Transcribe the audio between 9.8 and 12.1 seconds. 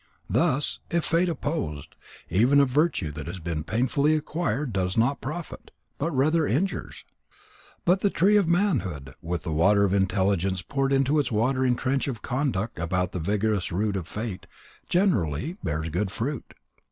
of intelligence poured into its watering trench